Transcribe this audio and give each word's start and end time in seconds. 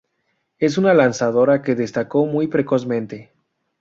Es 0.57 0.79
una 0.79 0.95
lanzadora 0.95 1.61
que 1.61 1.75
destacó 1.75 2.25
muy 2.25 2.47
precozmente. 2.47 3.31